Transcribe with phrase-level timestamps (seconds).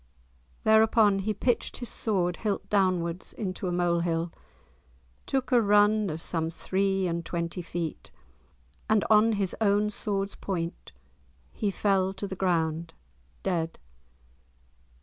[0.63, 4.31] Thereupon he pitched his sword hilt downwards into a mole hill,
[5.27, 8.09] took a run of some three and twenty feet,
[8.89, 10.91] and on his own sword's point
[11.51, 12.95] he fell to the ground
[13.43, 13.77] dead.